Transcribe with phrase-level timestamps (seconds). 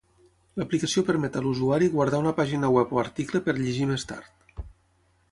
[0.59, 4.65] L'aplicació permet a l'usuari guardar una pàgina web o article per llegir més tard.